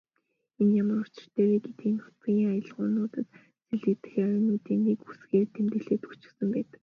[0.61, 3.27] Энэ ямар учиртай вэ гэвэл нутгийн аялгуунуудад
[3.67, 6.79] сэлгэгдэх авиануудыг нэг үсгээр тэмдэглээд өгчихсөн байдаг.